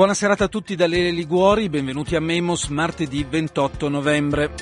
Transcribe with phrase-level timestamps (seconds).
[0.00, 4.54] buona serata a tutti da Lele Liguori, benvenuti a Memos martedì 28 novembre.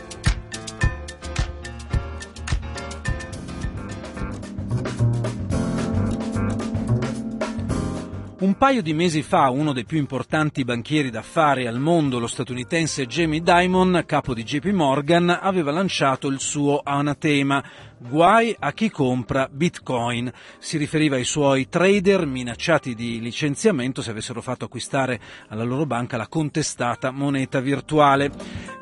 [8.41, 13.07] Un paio di mesi fa uno dei più importanti banchieri d'affari al mondo, lo statunitense
[13.07, 17.63] Jamie Dimon, capo di JP Morgan, aveva lanciato il suo anatema
[18.01, 20.31] Guai a chi compra Bitcoin.
[20.59, 26.17] Si riferiva ai suoi trader minacciati di licenziamento se avessero fatto acquistare alla loro banca
[26.17, 28.31] la contestata moneta virtuale.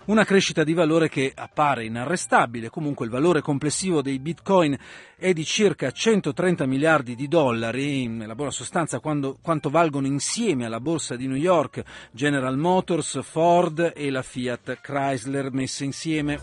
[0.07, 4.77] Una crescita di valore che appare inarrestabile, comunque il valore complessivo dei bitcoin
[5.17, 10.79] è di circa 130 miliardi di dollari, nella buona sostanza quando, quanto valgono insieme alla
[10.79, 16.39] borsa di New York General Motors, Ford e la Fiat Chrysler messe insieme.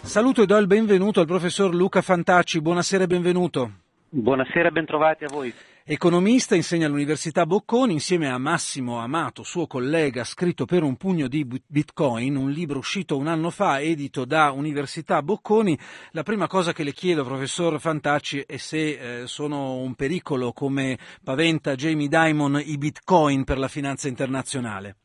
[0.00, 3.72] Saluto e do il benvenuto al professor Luca Fantacci, buonasera e benvenuto.
[4.08, 5.52] Buonasera, bentrovati a voi.
[5.88, 11.46] Economista, insegna all'Università Bocconi, insieme a Massimo Amato, suo collega, scritto per un pugno di
[11.64, 15.78] Bitcoin, un libro uscito un anno fa, edito da Università Bocconi.
[16.10, 20.98] La prima cosa che le chiedo, professor Fantacci, è se eh, sono un pericolo, come
[21.22, 24.96] paventa Jamie Dimon, i Bitcoin per la finanza internazionale.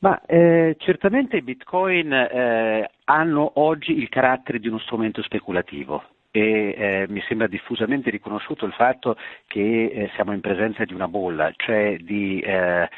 [0.00, 6.02] Ma eh, certamente i bitcoin eh, hanno oggi il carattere di uno strumento speculativo
[6.36, 11.06] e eh, mi sembra diffusamente riconosciuto il fatto che eh, siamo in presenza di una
[11.06, 12.88] bolla, cioè di eh,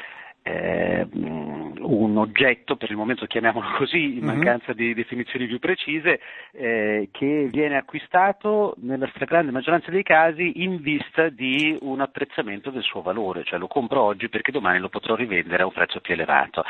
[0.47, 4.25] eh, un oggetto, per il momento chiamiamolo così, in mhm.
[4.25, 6.19] mancanza di definizioni più precise,
[6.51, 12.83] eh, che viene acquistato nella stragrande maggioranza dei casi in vista di un apprezzamento del
[12.83, 16.13] suo valore, cioè lo compro oggi perché domani lo potrò rivendere a un prezzo più
[16.13, 16.63] elevato.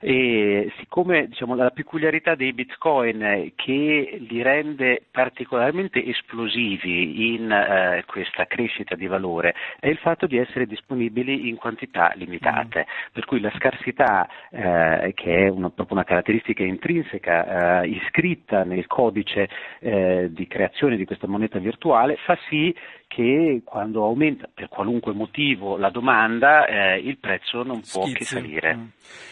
[0.00, 8.46] E siccome diciamo, la peculiarità dei bitcoin che li rende particolarmente esplosivi in eh, questa
[8.46, 12.86] crescita di valore è il fatto di essere disponibili in quantità limitate.
[12.88, 18.64] Mm per cui la scarsità, eh, che è una, proprio una caratteristica intrinseca eh, iscritta
[18.64, 22.74] nel codice eh, di creazione di questa moneta virtuale, fa sì
[23.14, 28.16] che quando aumenta per qualunque motivo la domanda eh, il prezzo non può Schizzi.
[28.16, 28.74] che salire.
[28.74, 28.86] Mm.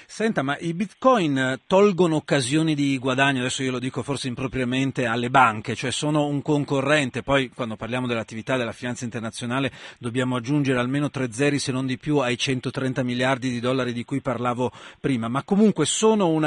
[0.05, 5.31] Senta, ma i bitcoin tolgono occasioni di guadagno, adesso io lo dico forse impropriamente, alle
[5.31, 11.09] banche, cioè sono un concorrente, poi quando parliamo dell'attività della finanza internazionale dobbiamo aggiungere almeno
[11.09, 15.29] tre zeri se non di più ai 130 miliardi di dollari di cui parlavo prima,
[15.29, 16.45] ma comunque sono un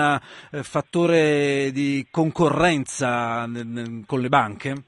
[0.51, 3.50] eh, fattore di concorrenza
[4.05, 4.83] con le banche?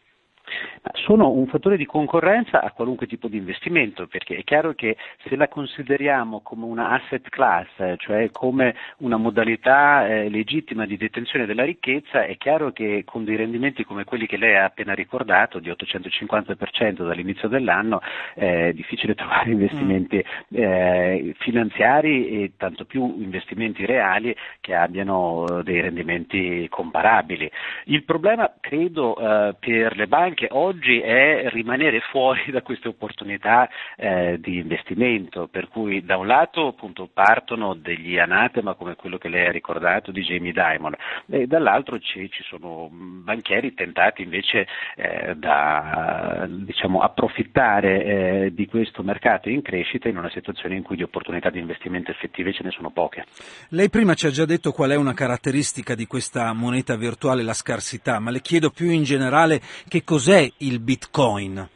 [0.93, 4.97] Sono un fattore di concorrenza a qualunque tipo di investimento, perché è chiaro che
[5.27, 11.45] se la consideriamo come una asset class, cioè come una modalità eh, legittima di detenzione
[11.45, 15.59] della ricchezza, è chiaro che con dei rendimenti come quelli che lei ha appena ricordato,
[15.59, 18.01] di 850% dall'inizio dell'anno,
[18.33, 26.67] è difficile trovare investimenti eh, finanziari e tanto più investimenti reali che abbiano dei rendimenti
[26.69, 27.49] comparabili.
[27.85, 33.69] Il problema, credo, eh, per le banche oggi oggi è rimanere fuori da queste opportunità
[33.95, 39.29] eh, di investimento, per cui da un lato appunto, partono degli anatema come quello che
[39.29, 40.95] lei ha ricordato di Jamie Dimon
[41.29, 49.01] e dall'altro ci, ci sono banchieri tentati invece eh, da diciamo, approfittare eh, di questo
[49.03, 52.71] mercato in crescita in una situazione in cui di opportunità di investimento effettive ce ne
[52.71, 53.25] sono poche.
[53.69, 57.53] Lei prima ci ha già detto qual è una caratteristica di questa moneta virtuale, la
[57.53, 61.69] scarsità, ma le chiedo più in generale che cos'è il bitcoin?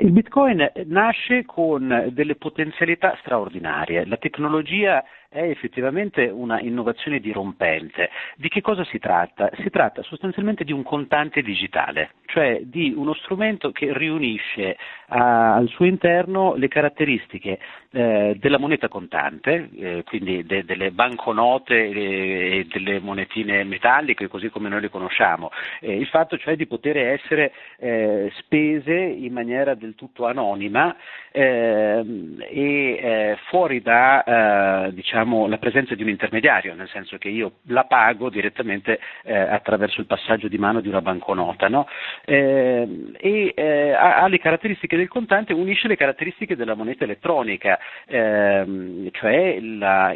[0.00, 4.06] il Bitcoin nasce con delle potenzialità straordinarie.
[4.06, 8.10] La tecnologia è effettivamente una innovazione dirompente.
[8.34, 9.48] Di che cosa si tratta?
[9.62, 15.68] Si tratta sostanzialmente di un contante digitale, cioè di uno strumento che riunisce a, al
[15.68, 17.60] suo interno le caratteristiche
[17.92, 24.48] eh, della moneta contante, eh, quindi de, delle banconote e, e, delle monetine metalliche, così
[24.48, 25.50] come noi le conosciamo,
[25.80, 30.96] eh, il fatto cioè di poter essere eh, spese in maniera del tutto anonima
[31.30, 37.28] ehm, e eh, fuori da diciamo, diciamo, la presenza di un intermediario, nel senso che
[37.28, 41.86] io la pago direttamente eh, attraverso il passaggio di mano di una banconota no?
[42.24, 47.78] eh, e eh, ha, ha, le caratteristiche del contante, unisce le caratteristiche della moneta elettronica,
[48.06, 50.14] ehm, cioè la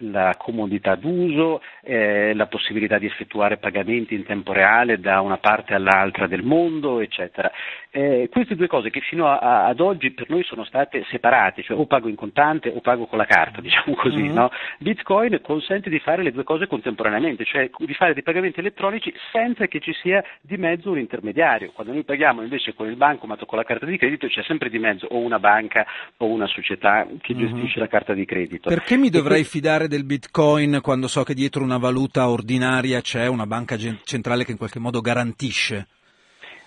[0.00, 5.74] la comodità d'uso, eh, la possibilità di effettuare pagamenti in tempo reale da una parte
[5.74, 7.50] all'altra del mondo, eccetera.
[7.90, 11.62] Eh, queste due cose che fino a, a, ad oggi per noi sono state separate,
[11.62, 14.34] cioè o pago in contante o pago con la carta carta, diciamo così, mm-hmm.
[14.34, 14.50] no?
[14.78, 19.66] Bitcoin consente di fare le due cose contemporaneamente, cioè di fare dei pagamenti elettronici senza
[19.66, 21.72] che ci sia di mezzo un intermediario.
[21.72, 24.70] Quando noi paghiamo invece con il bancomat o con la carta di credito c'è sempre
[24.70, 25.86] di mezzo o una banca
[26.18, 27.46] o una società che mm-hmm.
[27.46, 28.68] gestisce la carta di credito.
[28.68, 33.26] Perché mi dovrei e fidare del Bitcoin quando so che dietro una valuta ordinaria c'è
[33.26, 35.86] una banca centrale che in qualche modo garantisce?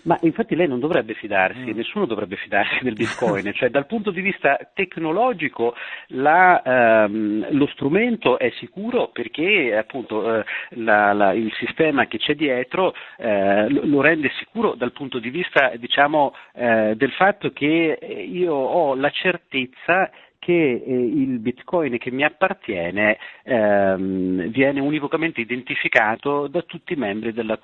[0.07, 1.75] Ma infatti lei non dovrebbe fidarsi, mm.
[1.75, 5.75] nessuno dovrebbe fidarsi del Bitcoin, cioè dal punto di vista tecnologico
[6.07, 12.35] la, ehm, lo strumento è sicuro perché appunto eh, la, la, il sistema che c'è
[12.35, 17.99] dietro eh, lo rende sicuro dal punto di vista diciamo, eh, del fatto che
[18.31, 20.09] io ho la certezza
[20.47, 27.33] che eh, il bitcoin che mi appartiene ehm, viene univocamente identificato da tutti i membri
[27.33, 27.59] della,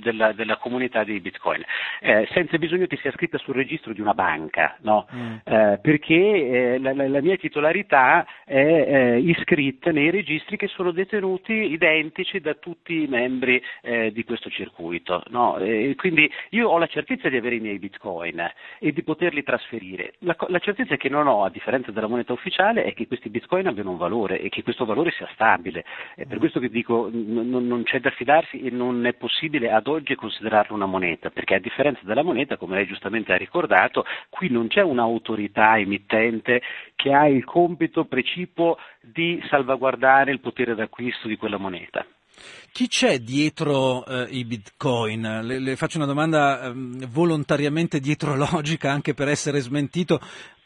[0.00, 1.62] della, della comunità di bitcoin,
[2.00, 5.06] eh, senza bisogno che sia scritta sul registro di una banca, no?
[5.14, 5.34] mm.
[5.44, 11.52] eh, perché eh, la, la, mia titolarità è eh, iscritta nei registri che sono detenuti
[11.52, 15.22] identici da tutti i membri eh, di questo circuito.
[15.28, 15.56] No?
[15.94, 18.44] quindi io ho la certezza di avere i miei bitcoin
[18.80, 20.14] e di poterli trasferire.
[20.20, 23.66] La, la certezza che non ho, a differenza della moneta ufficiale è che questi bitcoin
[23.66, 25.84] abbiano un valore e che questo valore sia stabile.
[26.14, 26.40] È per mm.
[26.40, 30.74] questo che dico non, non c'è da fidarsi e non è possibile ad oggi considerarlo
[30.74, 34.82] una moneta, perché a differenza della moneta, come lei giustamente ha ricordato, qui non c'è
[34.82, 36.62] un'autorità emittente
[36.94, 42.04] che ha il compito precipuo di salvaguardare il potere d'acquisto di quella moneta.
[42.72, 45.40] Chi c'è dietro eh, i bitcoin?
[45.42, 46.72] Le, le, faccio una domanda eh,
[47.08, 50.20] volontariamente dietrologica anche per essere smentito.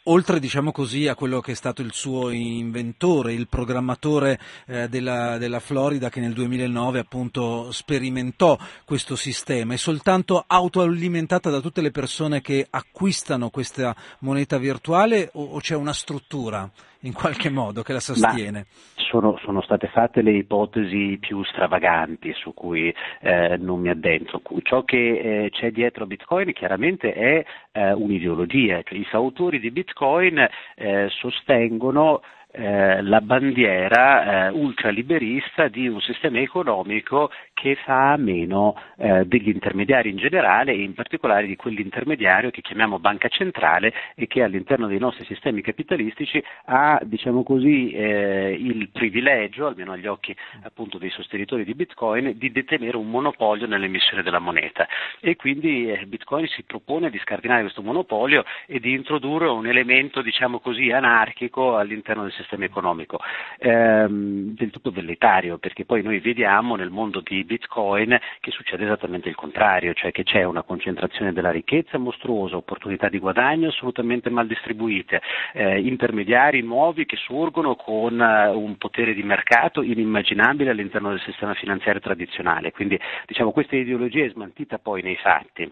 [0.07, 5.39] Oltre diciamo così, a quello che è stato il suo inventore, il programmatore eh, della,
[5.39, 11.93] della, Florida che nel 2009 appunto sperimentò questo sistema, è soltanto autoalimentata da tutte le
[11.93, 16.69] persone che acquistano questa moneta virtuale o, o c'è una struttura
[17.03, 18.67] in qualche modo che la sostiene?
[19.13, 24.41] Sono, sono, state fatte le ipotesi più stravaganti su cui eh, non mi addentro.
[24.63, 30.39] Ciò che eh, c'è dietro Bitcoin chiaramente è eh, un'ideologia, cioè i fautori di Bitcoin
[30.77, 38.77] eh, sostengono eh, la bandiera eh, ultraliberista di un sistema economico che fa a meno
[38.99, 44.27] eh, degli intermediari in generale e in particolare di quell'intermediario che chiamiamo banca centrale e
[44.27, 50.37] che all'interno dei nostri sistemi capitalistici ha diciamo così, eh, il privilegio, almeno agli occhi
[50.63, 54.87] appunto, dei sostenitori di Bitcoin, di detenere un monopolio nell'emissione della moneta.
[55.21, 60.21] E quindi eh, Bitcoin si propone di scardinare questo monopolio e di introdurre un elemento
[60.21, 63.19] diciamo così anarchico all'interno del sistema sistema economico,
[63.59, 69.29] ehm, del tutto velleitario, perché poi noi vediamo nel mondo di Bitcoin che succede esattamente
[69.29, 74.47] il contrario, cioè che c'è una concentrazione della ricchezza mostruosa, opportunità di guadagno assolutamente mal
[74.47, 75.21] distribuite,
[75.55, 81.55] eh, intermediari nuovi che sorgono con uh, un potere di mercato inimmaginabile all'interno del sistema
[81.55, 82.73] finanziario tradizionale.
[82.73, 85.71] Quindi diciamo questa ideologia è smaltita poi nei fatti.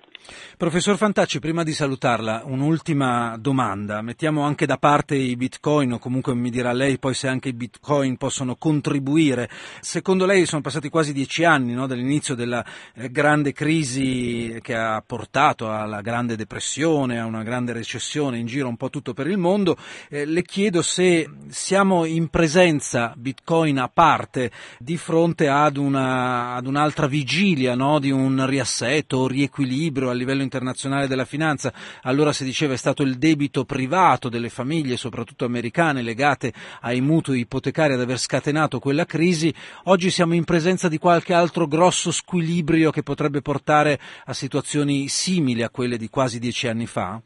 [0.56, 4.02] Professor Fantacci, prima di salutarla, un'ultima domanda.
[4.02, 7.52] Mettiamo anche da parte i bitcoin o comunque mi dirà lei poi se anche i
[7.55, 9.49] bitcoin possono contribuire.
[9.81, 12.64] Secondo lei sono passati quasi dieci anni no, dall'inizio della
[12.95, 18.69] eh, grande crisi che ha portato alla grande depressione, a una grande recessione in giro
[18.69, 19.76] un po' tutto per il mondo.
[20.09, 26.67] Eh, le chiedo se siamo in presenza, bitcoin a parte, di fronte ad, una, ad
[26.67, 31.73] un'altra vigilia no, di un riassetto riequilibrio a livello internazionale della finanza.
[32.02, 36.50] Allora si diceva è stato il debito privato delle famiglie, soprattutto americane, legate
[36.83, 39.52] ai mutui ipotecari ad aver scatenato quella crisi,
[39.85, 45.62] oggi siamo in presenza di qualche altro grosso squilibrio che potrebbe portare a situazioni simili
[45.62, 47.21] a quelle di quasi dieci anni fa?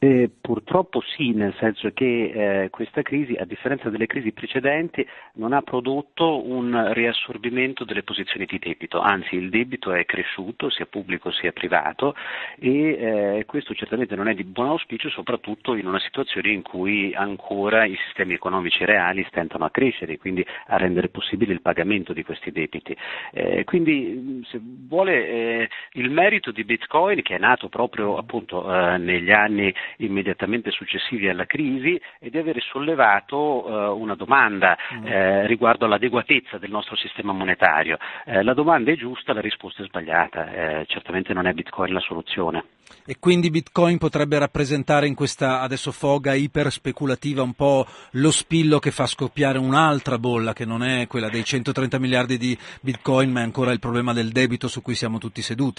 [0.00, 5.52] Eh, purtroppo sì, nel senso che eh, questa crisi, a differenza delle crisi precedenti, non
[5.52, 11.32] ha prodotto un riassorbimento delle posizioni di debito, anzi il debito è cresciuto sia pubblico
[11.32, 12.14] sia privato
[12.60, 17.12] e eh, questo certamente non è di buon auspicio, soprattutto in una situazione in cui
[17.12, 22.22] ancora i sistemi economici reali stentano a crescere, quindi a rendere possibile il pagamento di
[22.22, 22.96] questi debiti.
[23.32, 28.98] Eh, quindi se vuole eh, il merito di Bitcoin, che è nato proprio appunto eh,
[28.98, 35.06] negli anni immediatamente successivi alla crisi e di avere sollevato eh, una domanda mm.
[35.06, 37.98] eh, riguardo all'adeguatezza del nostro sistema monetario.
[38.24, 42.00] Eh, la domanda è giusta, la risposta è sbagliata, eh, certamente non è Bitcoin la
[42.00, 42.64] soluzione.
[43.04, 48.78] E quindi Bitcoin potrebbe rappresentare in questa adesso foga iper speculativa un po' lo spillo
[48.78, 53.40] che fa scoppiare un'altra bolla che non è quella dei 130 miliardi di Bitcoin ma
[53.40, 55.77] è ancora il problema del debito su cui siamo tutti seduti.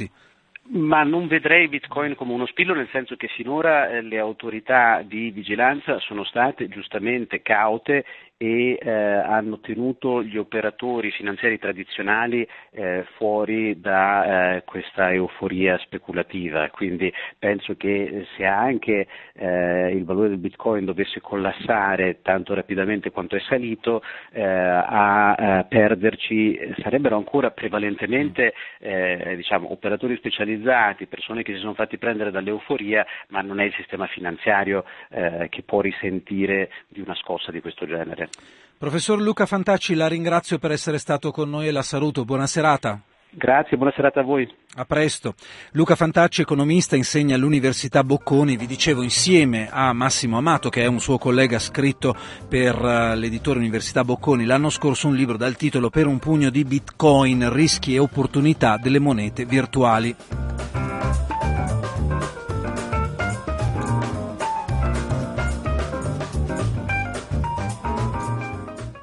[0.71, 5.31] Ma non vedrei Bitcoin come uno spillo, nel senso che finora eh, le autorità di
[5.31, 8.05] vigilanza sono state giustamente caute
[8.41, 16.69] e eh, hanno tenuto gli operatori finanziari tradizionali eh, fuori da eh, questa euforia speculativa.
[16.69, 23.35] Quindi penso che se anche eh, il valore del Bitcoin dovesse collassare tanto rapidamente quanto
[23.35, 31.53] è salito, eh, a, a, perderci sarebbero ancora prevalentemente eh, diciamo, operatori specializzati, persone che
[31.55, 37.01] si sono fatti prendere dall'euforia, ma non è il sistema finanziario che può risentire di
[37.01, 38.28] una scossa di questo genere.
[38.77, 42.23] Professor Luca Fantacci, la ringrazio per essere stato con noi e la saluto.
[42.23, 43.01] Buona serata.
[43.31, 44.51] Grazie, buona serata a voi.
[44.75, 45.35] A presto.
[45.73, 50.99] Luca Fantacci, economista, insegna all'Università Bocconi, vi dicevo, insieme a Massimo Amato, che è un
[50.99, 52.15] suo collega scritto
[52.47, 56.63] per uh, l'editore Università Bocconi, l'anno scorso un libro dal titolo Per un pugno di
[56.63, 60.15] bitcoin, rischi e opportunità delle monete virtuali.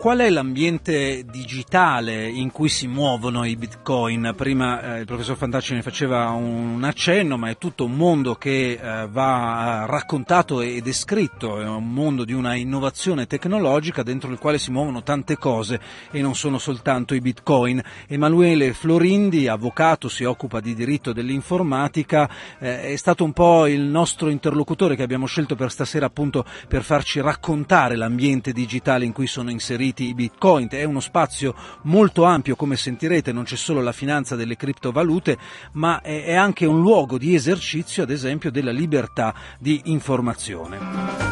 [0.06, 4.34] Qual è l'ambiente digitale in cui si muovono i bitcoin?
[4.36, 8.78] Prima eh, il professor Fantacci ne faceva un accenno, ma è tutto un mondo che
[8.80, 14.58] eh, va raccontato e descritto, è un mondo di una innovazione tecnologica dentro il quale
[14.58, 15.80] si muovono tante cose
[16.12, 17.82] e non sono soltanto i bitcoin.
[18.06, 24.28] Emanuele Florindi, avvocato, si occupa di diritto dell'informatica, eh, è stato un po' il nostro
[24.28, 29.50] interlocutore che abbiamo scelto per stasera appunto per farci raccontare l'ambiente digitale in cui sono
[29.50, 34.36] inseriti i bitcoin, è uno spazio molto ampio come sentirete, non c'è solo la finanza
[34.36, 35.38] delle criptovalute,
[35.72, 41.26] ma è anche un luogo di esercizio ad esempio della libertà di informazione.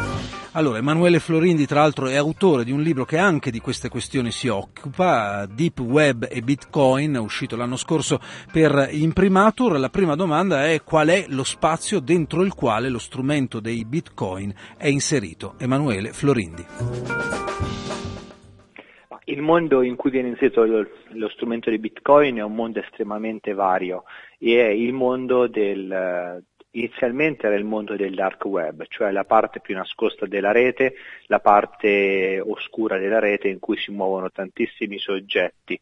[0.56, 4.30] Allora, Emanuele Florindi, tra l'altro, è autore di un libro che anche di queste questioni
[4.30, 8.20] si occupa, Deep Web e Bitcoin, uscito l'anno scorso
[8.52, 9.80] per Imprimatur.
[9.80, 14.54] La prima domanda è qual è lo spazio dentro il quale lo strumento dei Bitcoin
[14.76, 15.54] è inserito.
[15.58, 16.64] Emanuele Florindi
[19.26, 23.54] il mondo in cui viene inserito lo, lo, strumento di Bitcoin è un mondo estremamente
[23.54, 24.04] vario
[24.38, 29.60] e è il mondo del, inizialmente era il mondo del dark web, cioè la parte
[29.60, 30.94] più nascosta della rete,
[31.26, 35.78] la parte oscura della rete in cui si muovono tantissimi soggetti,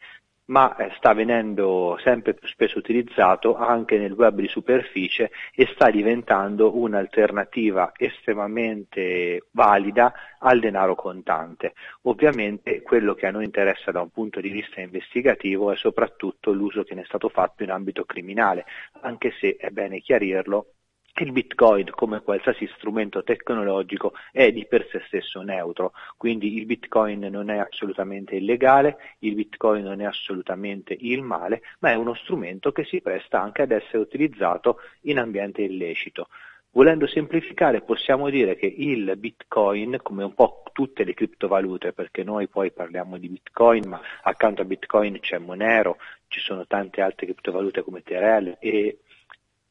[0.52, 5.90] ma eh, sta venendo sempre più spesso utilizzato anche nel web di superficie e sta
[5.90, 11.72] diventando un'alternativa estremamente valida al denaro contante.
[12.02, 16.82] Ovviamente quello che a noi interessa da un punto di vista investigativo è soprattutto l'uso
[16.82, 18.66] che ne è stato fatto in ambito criminale,
[19.00, 20.71] anche se è bene chiarirlo,
[21.20, 27.20] il Bitcoin, come qualsiasi strumento tecnologico, è di per sé stesso neutro, quindi il Bitcoin
[27.20, 32.72] non è assolutamente illegale, il Bitcoin non è assolutamente il male, ma è uno strumento
[32.72, 36.28] che si presta anche ad essere utilizzato in ambiente illecito.
[36.74, 42.48] Volendo semplificare possiamo dire che il Bitcoin, come un po' tutte le criptovalute, perché noi
[42.48, 47.82] poi parliamo di Bitcoin, ma accanto a Bitcoin c'è Monero, ci sono tante altre criptovalute
[47.82, 49.00] come Terel e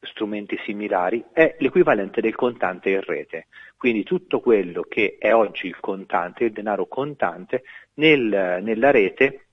[0.02, 3.46] strumenti similari, è l'equivalente del contante in rete.
[3.76, 9.46] Quindi tutto quello che è oggi il contante, il denaro contante, nel, nella rete,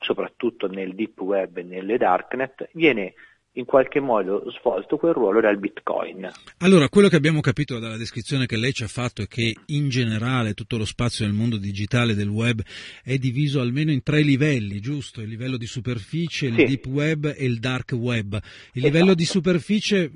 [0.00, 3.14] soprattutto nel deep web e nelle darknet, viene
[3.56, 6.28] in qualche modo svolto quel ruolo dal Bitcoin.
[6.58, 9.88] Allora, quello che abbiamo capito dalla descrizione che lei ci ha fatto è che in
[9.88, 12.60] generale tutto lo spazio del mondo digitale del web
[13.02, 15.20] è diviso almeno in tre livelli, giusto?
[15.20, 16.64] Il livello di superficie, il sì.
[16.64, 18.34] deep web e il dark web.
[18.34, 18.86] Il esatto.
[18.86, 20.10] livello di superficie,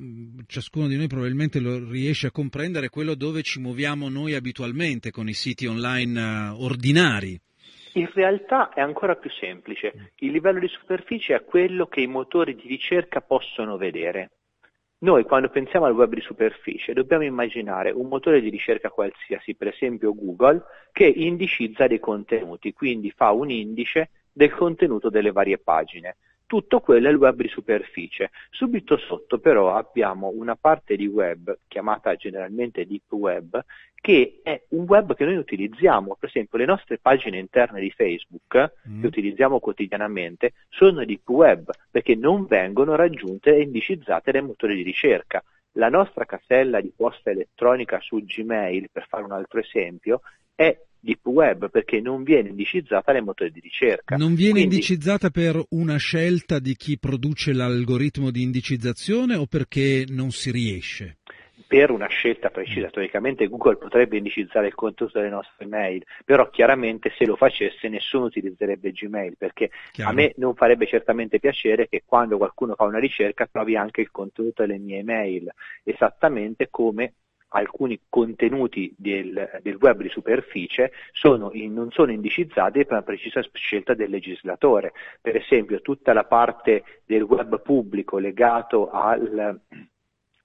[0.47, 5.11] ciascuno di noi probabilmente lo riesce a comprendere, è quello dove ci muoviamo noi abitualmente
[5.11, 7.41] con i siti online uh, ordinari.
[7.95, 10.13] In realtà è ancora più semplice.
[10.17, 14.31] Il livello di superficie è quello che i motori di ricerca possono vedere.
[14.99, 19.69] Noi quando pensiamo al web di superficie dobbiamo immaginare un motore di ricerca qualsiasi, per
[19.69, 26.17] esempio Google, che indicizza dei contenuti, quindi fa un indice del contenuto delle varie pagine.
[26.51, 28.33] Tutto quello è il web di superficie.
[28.51, 33.65] Subito sotto però abbiamo una parte di web chiamata generalmente deep web
[33.95, 38.73] che è un web che noi utilizziamo, per esempio le nostre pagine interne di Facebook
[38.89, 39.01] mm.
[39.01, 44.83] che utilizziamo quotidianamente sono deep web perché non vengono raggiunte e indicizzate dai motori di
[44.83, 45.41] ricerca.
[45.75, 51.27] La nostra casella di posta elettronica su Gmail, per fare un altro esempio, è deep
[51.27, 54.17] web perché non viene indicizzata dai motori di ricerca.
[54.17, 60.05] Non viene Quindi, indicizzata per una scelta di chi produce l'algoritmo di indicizzazione o perché
[60.09, 61.19] non si riesce?
[61.71, 62.91] per una scelta precisa.
[62.91, 68.25] Teoricamente Google potrebbe indicizzare il contenuto delle nostre mail, però chiaramente se lo facesse nessuno
[68.25, 70.11] utilizzerebbe Gmail, perché Chiaro.
[70.11, 74.11] a me non farebbe certamente piacere che quando qualcuno fa una ricerca trovi anche il
[74.11, 75.49] contenuto delle mie mail,
[75.85, 77.13] esattamente come
[77.51, 83.41] alcuni contenuti del, del, web di superficie sono in, non sono indicizzati per una precisa
[83.53, 84.93] scelta del legislatore.
[85.21, 89.61] Per esempio tutta la parte del web pubblico legato al,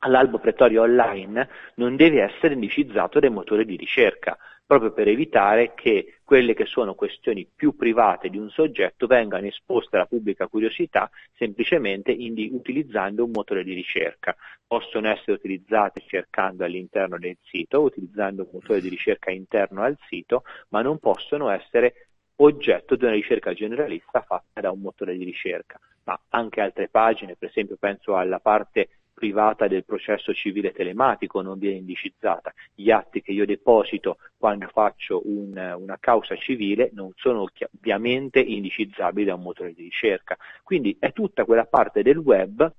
[0.06, 6.20] all'albo pretorio online non deve essere indicizzato dai motori di ricerca, proprio per evitare che
[6.24, 12.12] quelle che sono questioni più private di un soggetto vengano esposte alla pubblica curiosità semplicemente
[12.12, 14.36] indi- utilizzando un motore di ricerca.
[14.66, 20.44] Possono essere utilizzate cercando all'interno del sito, utilizzando un motore di ricerca interno al sito,
[20.70, 25.80] ma non possono essere oggetto di una ricerca generalista fatta da un motore di ricerca.
[26.04, 31.58] Ma anche altre pagine, per esempio penso alla parte privata del processo civile telematico non
[31.58, 32.54] viene indicizzata.
[32.76, 39.26] Gli atti che io deposito quando faccio un, una causa civile non sono ovviamente indicizzabili
[39.26, 40.38] da un motore di ricerca.
[40.62, 42.72] Quindi è tutta quella parte del web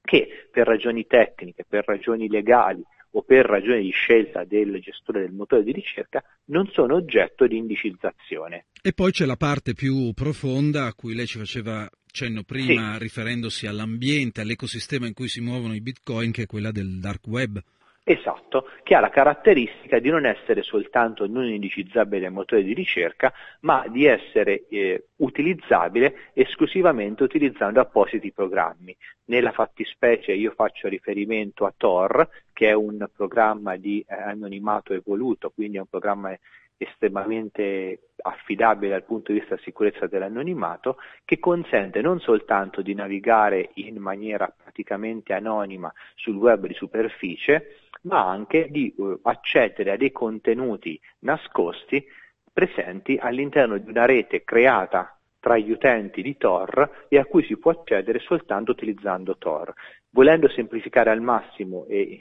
[0.00, 5.32] che per ragioni tecniche, per ragioni legali o per ragioni di scelta del gestore del
[5.32, 8.66] motore di ricerca non sono oggetto di indicizzazione.
[8.82, 12.98] E poi c'è la parte più profonda a cui lei ci faceva cenno prima sì.
[12.98, 17.60] riferendosi all'ambiente, all'ecosistema in cui si muovono i bitcoin, che è quella del dark web.
[18.10, 23.32] Esatto, che ha la caratteristica di non essere soltanto non indicizzabile dai motori di ricerca,
[23.60, 28.96] ma di essere eh, utilizzabile esclusivamente utilizzando appositi programmi.
[29.26, 35.50] Nella fattispecie io faccio riferimento a Tor, che è un programma di eh, anonimato evoluto,
[35.50, 36.36] quindi è un programma
[36.78, 43.70] estremamente affidabile dal punto di vista della sicurezza dell'anonimato, che consente non soltanto di navigare
[43.74, 50.12] in maniera praticamente anonima sul web di superficie, ma anche di uh, accedere a dei
[50.12, 52.04] contenuti nascosti
[52.52, 57.56] presenti all'interno di una rete creata tra gli utenti di Tor e a cui si
[57.56, 59.72] può accedere soltanto utilizzando Tor.
[60.10, 62.20] Volendo semplificare al massimo e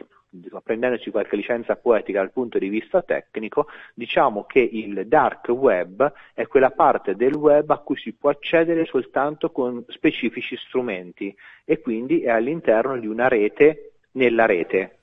[0.63, 6.45] prendendoci qualche licenza poetica dal punto di vista tecnico, diciamo che il dark web è
[6.47, 12.21] quella parte del web a cui si può accedere soltanto con specifici strumenti e quindi
[12.21, 14.98] è all'interno di una rete nella rete.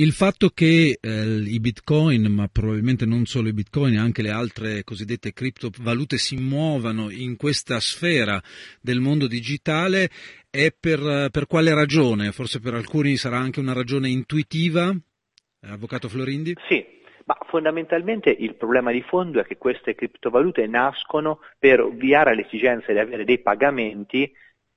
[0.00, 4.82] Il fatto che eh, i bitcoin, ma probabilmente non solo i bitcoin, anche le altre
[4.82, 8.40] cosiddette criptovalute si muovano in questa sfera
[8.80, 10.08] del mondo digitale
[10.48, 12.32] è per, per quale ragione?
[12.32, 14.90] Forse per alcuni sarà anche una ragione intuitiva?
[15.66, 16.54] Avvocato Florindi?
[16.66, 16.82] Sì,
[17.26, 22.98] ma fondamentalmente il problema di fondo è che queste criptovalute nascono per ovviare all'esigenza di
[22.98, 24.32] avere dei pagamenti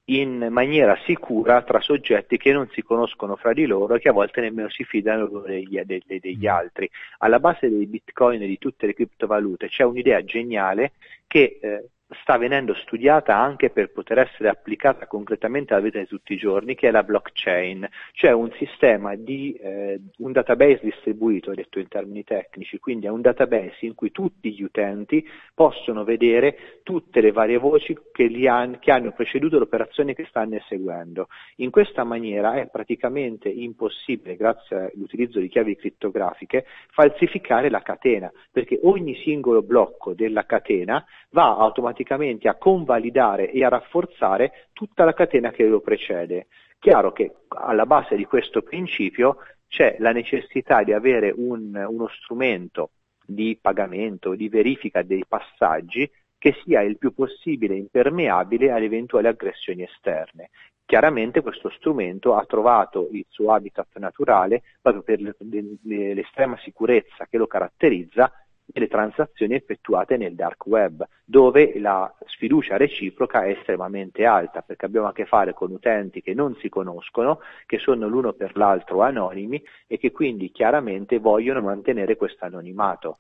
[0.06, 4.14] in maniera sicura tra soggetti che non si conoscono fra di loro e che a
[4.14, 6.50] volte nemmeno si fidano degli, degli, degli mm.
[6.50, 6.90] altri.
[7.20, 10.94] Alla base dei bitcoin e di tutte le criptovalute c'è un'idea geniale
[11.26, 11.90] che eh,
[12.22, 16.76] sta venendo studiata anche per poter essere applicata concretamente alla vita di tutti i giorni,
[16.76, 22.24] che è la blockchain, cioè un sistema di eh, un database distribuito, detto in termini
[22.24, 27.58] tecnici, quindi è un database in cui tutti gli utenti possono vedere tutte le varie
[27.58, 31.28] voci che, han, che hanno preceduto l'operazione che stanno eseguendo.
[31.58, 38.80] In questa maniera è praticamente impossibile, grazie all'utilizzo di chiavi crittografiche, falsificare la catena, perché
[38.84, 45.52] ogni singolo blocco della catena va automaticamente a convalidare e a rafforzare tutta la catena
[45.52, 46.48] che lo precede.
[46.80, 49.38] Chiaro che alla base di questo principio
[49.68, 52.92] c'è la necessità di avere un, uno strumento
[53.26, 59.84] di pagamento, di verifica dei passaggi che sia il più possibile impermeabile alle eventuali aggressioni
[59.84, 60.50] esterne.
[60.86, 65.22] Chiaramente questo strumento ha trovato il suo habitat naturale proprio per
[65.82, 68.30] l'estrema sicurezza che lo caratterizza
[68.66, 75.08] nelle transazioni effettuate nel dark web, dove la sfiducia reciproca è estremamente alta, perché abbiamo
[75.08, 79.64] a che fare con utenti che non si conoscono, che sono l'uno per l'altro anonimi
[79.88, 83.18] e che quindi chiaramente vogliono mantenere questo anonimato.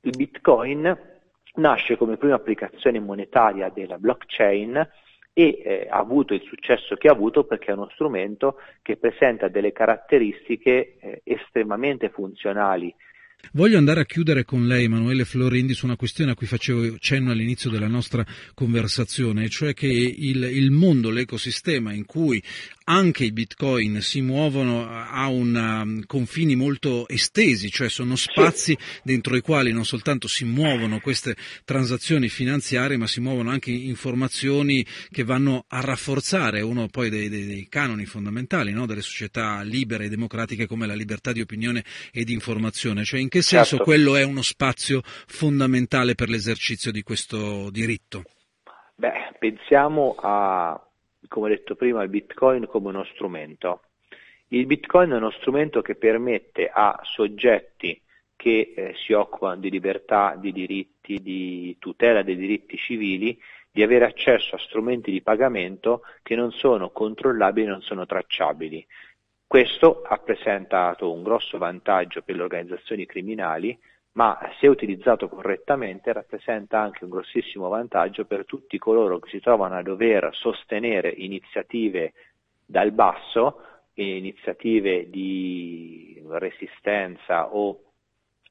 [0.00, 1.16] Il Bitcoin
[1.54, 4.88] nasce come prima applicazione monetaria della blockchain
[5.32, 9.46] e eh, ha avuto il successo che ha avuto perché è uno strumento che presenta
[9.46, 12.92] delle caratteristiche eh, estremamente funzionali
[13.52, 17.30] Voglio andare a chiudere con lei, Emanuele Florindi, su una questione a cui facevo cenno
[17.30, 22.42] all'inizio della nostra conversazione, cioè che il, il mondo, l'ecosistema in cui
[22.88, 29.36] anche i bitcoin si muovono a un, um, confini molto estesi, cioè sono spazi dentro
[29.36, 35.22] i quali non soltanto si muovono queste transazioni finanziarie, ma si muovono anche informazioni che
[35.22, 38.86] vanno a rafforzare uno poi dei, dei, dei canoni fondamentali no?
[38.86, 43.04] delle società libere e democratiche come la libertà di opinione e di informazione.
[43.04, 43.84] Cioè in che senso certo.
[43.84, 48.22] quello è uno spazio fondamentale per l'esercizio di questo diritto?
[48.94, 50.87] Beh, pensiamo a
[51.28, 53.82] come detto prima, il Bitcoin come uno strumento.
[54.48, 58.00] Il Bitcoin è uno strumento che permette a soggetti
[58.34, 63.38] che eh, si occupano di libertà, di diritti, di tutela dei diritti civili,
[63.70, 68.86] di avere accesso a strumenti di pagamento che non sono controllabili non sono tracciabili.
[69.46, 73.78] Questo ha presentato un grosso vantaggio per le organizzazioni criminali
[74.18, 79.76] ma se utilizzato correttamente rappresenta anche un grossissimo vantaggio per tutti coloro che si trovano
[79.76, 82.14] a dover sostenere iniziative
[82.66, 83.62] dal basso,
[83.94, 87.82] iniziative di resistenza o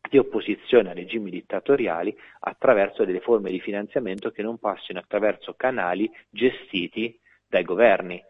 [0.09, 6.09] di opposizione a regimi dittatoriali attraverso delle forme di finanziamento che non passino attraverso canali
[6.29, 8.23] gestiti dai governi.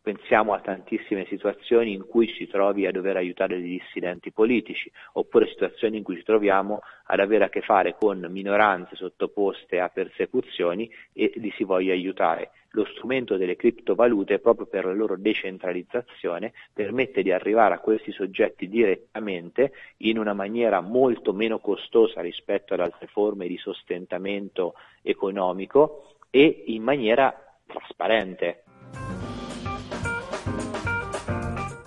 [0.00, 5.48] Pensiamo a tantissime situazioni in cui ci trovi a dover aiutare dei dissidenti politici, oppure
[5.48, 10.90] situazioni in cui ci troviamo ad avere a che fare con minoranze sottoposte a persecuzioni
[11.12, 12.52] e li si voglia aiutare.
[12.72, 18.68] Lo strumento delle criptovalute, proprio per la loro decentralizzazione, permette di arrivare a questi soggetti
[18.68, 26.64] direttamente in una maniera molto meno costosa rispetto ad altre forme di sostentamento economico e
[26.66, 27.34] in maniera
[27.66, 28.64] trasparente.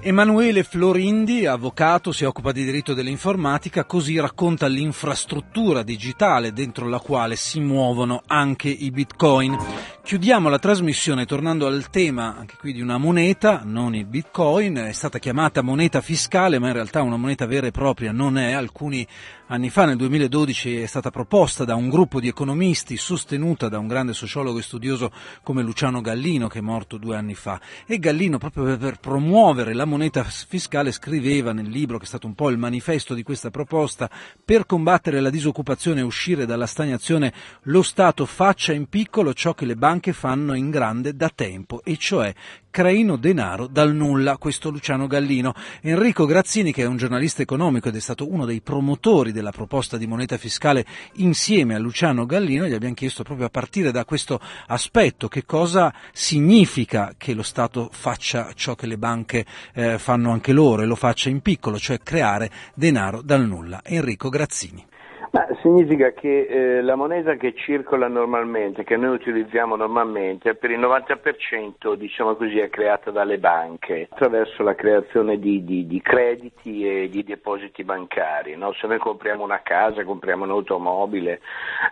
[0.03, 7.35] Emanuele Florindi, avvocato, si occupa di diritto dell'informatica, così racconta l'infrastruttura digitale dentro la quale
[7.35, 9.55] si muovono anche i bitcoin.
[10.03, 14.91] Chiudiamo la trasmissione tornando al tema anche qui di una moneta, non il bitcoin, è
[14.91, 19.07] stata chiamata moneta fiscale ma in realtà una moneta vera e propria non è, alcuni
[19.53, 23.87] anni fa nel 2012 è stata proposta da un gruppo di economisti sostenuta da un
[23.87, 25.11] grande sociologo e studioso
[25.43, 27.59] come Luciano Gallino che è morto due anni fa.
[27.85, 32.33] E Gallino proprio per promuovere la moneta fiscale scriveva nel libro che è stato un
[32.33, 34.09] po' il manifesto di questa proposta
[34.43, 37.33] per combattere la disoccupazione e uscire dalla stagnazione
[37.63, 41.97] lo Stato faccia in piccolo ciò che le banche fanno in grande da tempo e
[41.97, 42.33] cioè
[42.71, 45.53] creino denaro dal nulla, questo Luciano Gallino.
[45.81, 49.97] Enrico Grazzini, che è un giornalista economico ed è stato uno dei promotori della proposta
[49.97, 54.39] di moneta fiscale insieme a Luciano Gallino, gli abbiamo chiesto proprio a partire da questo
[54.67, 60.53] aspetto che cosa significa che lo Stato faccia ciò che le banche eh, fanno anche
[60.53, 63.81] loro e lo faccia in piccolo, cioè creare denaro dal nulla.
[63.83, 64.85] Enrico Grazzini.
[65.31, 70.79] Ma significa che eh, la moneta che circola normalmente, che noi utilizziamo normalmente, per il
[70.79, 77.07] 90% diciamo così, è creata dalle banche attraverso la creazione di, di, di crediti e
[77.07, 78.57] di depositi bancari.
[78.57, 78.73] No?
[78.73, 81.39] Se noi compriamo una casa, compriamo un'automobile,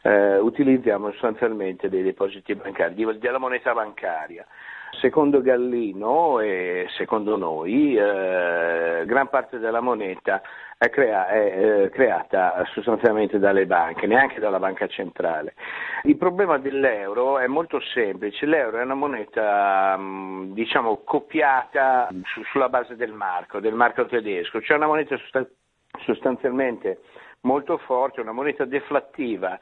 [0.03, 4.45] eh, utilizziamo sostanzialmente dei depositi bancari, della moneta bancaria.
[4.99, 10.41] Secondo Gallino e secondo noi, eh, gran parte della moneta
[10.79, 15.53] è, crea- è eh, creata sostanzialmente dalle banche, neanche dalla banca centrale.
[16.03, 22.69] Il problema dell'euro è molto semplice, l'euro è una moneta mm, diciamo copiata su- sulla
[22.69, 25.17] base del marco, del marco tedesco, cioè una moneta
[26.05, 27.01] sostanzialmente
[27.41, 29.59] molto forte, una moneta deflattiva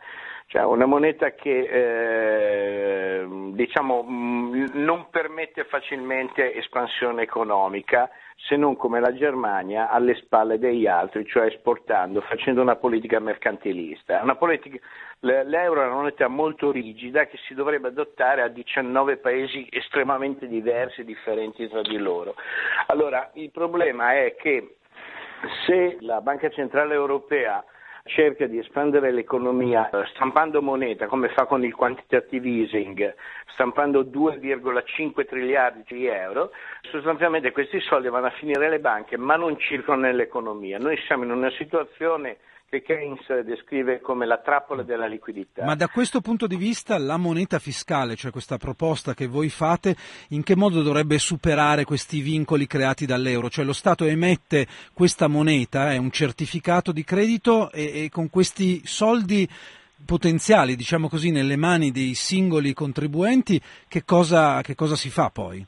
[0.48, 9.02] cioè una moneta che eh, diciamo, mm, non permette facilmente espansione economica se non come
[9.02, 14.22] la Germania alle spalle degli altri, cioè esportando, facendo una politica mercantilista.
[14.22, 14.78] Una politica,
[15.20, 21.02] l'euro è una moneta molto rigida che si dovrebbe adottare a 19 paesi estremamente diversi
[21.02, 22.36] e differenti tra di loro.
[22.88, 24.76] Allora, il problema è che
[25.66, 27.64] se la Banca Centrale Europea
[28.08, 33.13] cerca di espandere l'economia eh, stampando moneta come fa con il quantitative easing,
[33.54, 36.52] stampando 2,5 triliardi di euro,
[36.89, 40.80] sostanzialmente questi soldi vanno a finire alle banche ma non circolano nell'economia.
[40.80, 42.38] Noi siamo in una situazione
[42.69, 45.63] che Keynes descrive come la trappola della liquidità.
[45.63, 49.95] Ma da questo punto di vista la moneta fiscale, cioè questa proposta che voi fate,
[50.30, 53.49] in che modo dovrebbe superare questi vincoli creati dall'euro?
[53.49, 58.86] Cioè lo Stato emette questa moneta, è un certificato di credito e, e con questi
[58.86, 59.47] soldi
[60.06, 65.65] potenziali, diciamo così, nelle mani dei singoli contribuenti, che cosa, che cosa si fa poi?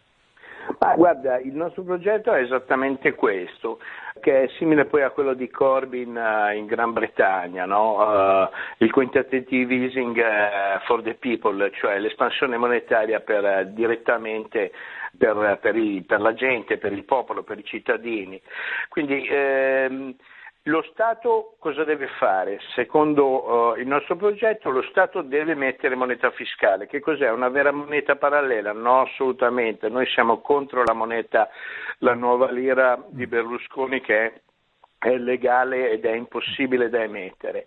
[0.79, 3.79] Ma guarda, il nostro progetto è esattamente questo,
[4.19, 7.97] che è simile poi a quello di Corbyn uh, in Gran Bretagna, no?
[7.99, 10.21] uh, il quantitative easing
[10.85, 14.71] for the people, cioè l'espansione monetaria per, direttamente
[15.17, 18.41] per, per, i, per, la gente, per il popolo, per i cittadini.
[18.89, 20.15] Quindi, ehm,
[20.63, 22.59] lo Stato cosa deve fare?
[22.75, 26.85] Secondo uh, il nostro progetto lo Stato deve mettere moneta fiscale.
[26.87, 27.31] Che cos'è?
[27.31, 28.73] Una vera moneta parallela?
[28.73, 29.89] No, assolutamente.
[29.89, 31.49] Noi siamo contro la moneta,
[31.99, 34.33] la nuova lira di Berlusconi che è
[34.99, 37.65] è legale ed è impossibile da emettere.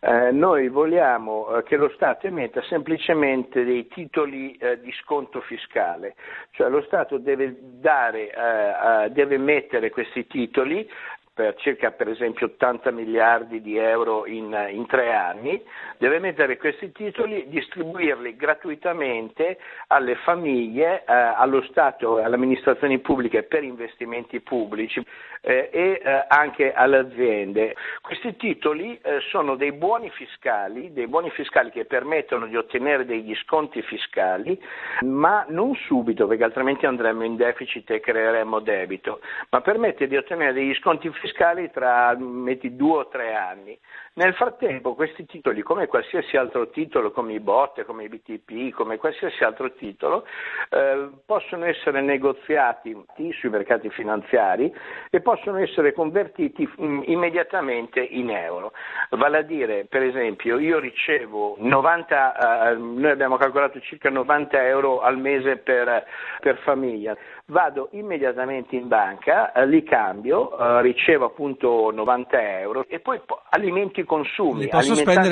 [0.00, 6.14] Eh, noi vogliamo eh, che lo Stato emetta semplicemente dei titoli eh, di sconto fiscale,
[6.50, 10.86] cioè lo Stato deve, dare, eh, deve emettere questi titoli
[11.34, 15.60] per circa per esempio 80 miliardi di euro in, in, tre anni,
[15.98, 23.64] deve mettere questi titoli, distribuirli gratuitamente alle famiglie, eh, allo Stato alle amministrazioni pubbliche per
[23.64, 25.04] investimenti pubblici
[25.40, 27.74] eh, e eh, anche alle aziende.
[28.00, 33.34] Questi titoli eh, sono dei buoni fiscali, dei buoni fiscali che permettono di ottenere degli
[33.42, 34.56] sconti fiscali,
[35.00, 39.20] ma non subito perché altrimenti andremmo in deficit e creeremmo debito,
[39.50, 43.78] ma permette di ottenere degli sconti fiscali fiscali tra metti, due o tre anni.
[44.16, 48.96] Nel frattempo questi titoli, come qualsiasi altro titolo, come i BOT, come i BTP, come
[48.96, 50.24] qualsiasi altro titolo,
[50.68, 52.96] eh, possono essere negoziati
[53.32, 54.72] sui mercati finanziari
[55.10, 58.70] e possono essere convertiti in, immediatamente in euro.
[59.10, 65.00] Vale a dire, per esempio, io ricevo 90, eh, noi abbiamo calcolato circa 90 euro
[65.00, 66.04] al mese per,
[66.38, 73.00] per famiglia vado immediatamente in banca, eh, li cambio, eh, ricevo appunto 90 euro e
[73.00, 74.68] poi alimento i consumi.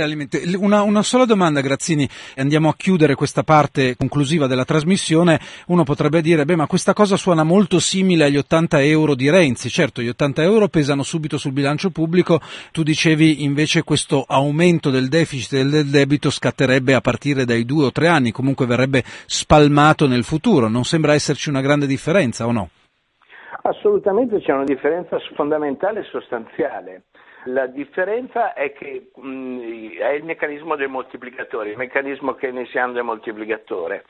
[0.02, 0.54] Alimenti.
[0.56, 5.40] Una, una, sola domanda, Grazzini, andiamo a chiudere questa parte conclusiva della trasmissione.
[5.66, 9.68] Uno potrebbe dire, beh, ma questa cosa suona molto simile agli 80 euro di Renzi.
[9.68, 12.40] Certo, gli 80 euro pesano subito sul bilancio pubblico,
[12.72, 17.86] tu dicevi invece questo aumento del deficit e del debito scatterebbe a partire dai due
[17.86, 20.68] o tre anni, comunque verrebbe spalmato nel futuro.
[20.68, 22.68] Non sembra esserci una grande differenza o no?
[23.64, 27.04] Assolutamente c'è una differenza fondamentale e sostanziale.
[27.46, 34.04] La differenza è che mh, è il meccanismo del moltiplicatore, il meccanismo keynesiano del moltiplicatore.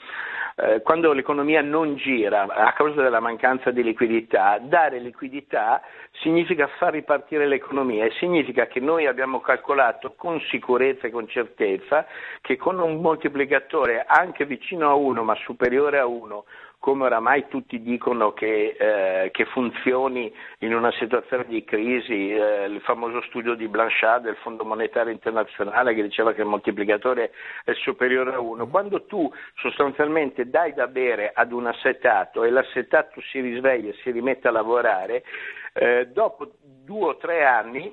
[0.54, 5.80] Eh, quando l'economia non gira a causa della mancanza di liquidità, dare liquidità
[6.20, 12.06] significa far ripartire l'economia e significa che noi abbiamo calcolato con sicurezza e con certezza
[12.42, 16.44] che con un moltiplicatore anche vicino a 1 ma superiore a 1
[16.82, 22.80] come oramai tutti dicono che, eh, che, funzioni in una situazione di crisi, eh, il
[22.80, 27.30] famoso studio di Blanchard del Fondo Monetario Internazionale che diceva che il moltiplicatore
[27.62, 33.20] è superiore a 1, quando tu sostanzialmente dai da bere ad un assetato e l'assetato
[33.30, 35.22] si risveglia e si rimette a lavorare,
[35.74, 37.92] eh, dopo due o tre anni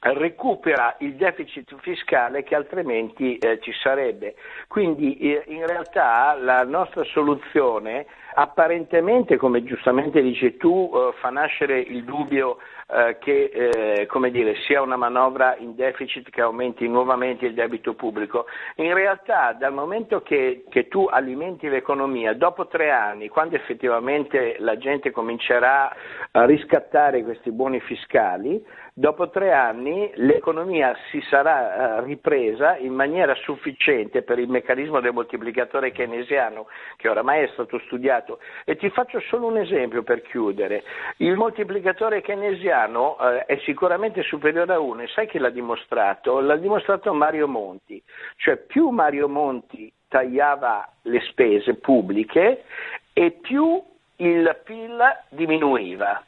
[0.00, 4.34] recupera il deficit fiscale che altrimenti eh, ci sarebbe.
[4.68, 8.06] Quindi eh, in realtà la nostra soluzione
[8.38, 14.82] apparentemente, come giustamente dici tu, eh, fa nascere il dubbio eh, che eh, dire, sia
[14.82, 18.46] una manovra in deficit che aumenti nuovamente il debito pubblico.
[18.76, 24.76] In realtà dal momento che, che tu alimenti l'economia, dopo tre anni, quando effettivamente la
[24.76, 25.94] gente comincerà
[26.32, 28.62] a riscattare questi buoni fiscali,
[28.98, 35.12] dopo tre anni l'economia si sarà eh, ripresa in maniera sufficiente per il meccanismo del
[35.12, 38.25] moltiplicatore keynesiano che oramai è stato studiato.
[38.64, 40.82] E ti faccio solo un esempio per chiudere.
[41.18, 46.40] Il moltiplicatore keynesiano eh, è sicuramente superiore a 1 e sai chi l'ha dimostrato?
[46.40, 48.02] L'ha dimostrato Mario Monti,
[48.36, 52.64] cioè più Mario Monti tagliava le spese pubbliche
[53.12, 53.82] e più
[54.16, 54.98] il PIL
[55.30, 56.22] diminuiva.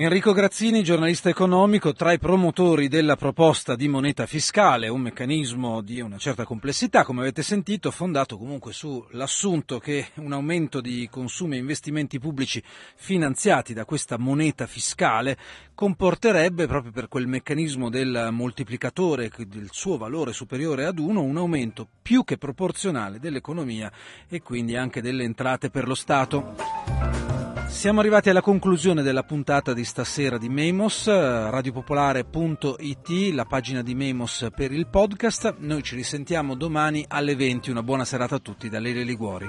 [0.00, 6.00] Enrico Grazzini, giornalista economico, tra i promotori della proposta di moneta fiscale, un meccanismo di
[6.00, 11.58] una certa complessità, come avete sentito, fondato comunque sull'assunto che un aumento di consumi e
[11.58, 12.62] investimenti pubblici
[12.94, 15.36] finanziati da questa moneta fiscale
[15.74, 21.88] comporterebbe, proprio per quel meccanismo del moltiplicatore del suo valore superiore ad uno, un aumento
[22.00, 23.90] più che proporzionale dell'economia
[24.28, 27.37] e quindi anche delle entrate per lo Stato.
[27.78, 34.48] Siamo arrivati alla conclusione della puntata di stasera di Memos, radiopopolare.it, la pagina di Memos
[34.52, 35.54] per il podcast.
[35.58, 37.70] Noi ci risentiamo domani alle 20.
[37.70, 39.46] Una buona serata a tutti da Lele Liguori.